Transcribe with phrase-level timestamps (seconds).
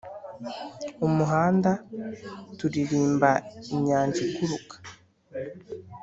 [1.07, 1.71] umuhanda
[2.57, 3.31] turirimba
[3.75, 4.75] inyanja iguruka